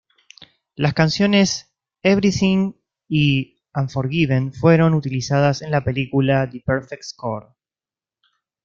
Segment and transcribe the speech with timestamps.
[0.73, 2.73] Las canciones Everything
[3.07, 7.49] y Unforgiven fueron utilizadas en la película The Perfect Score.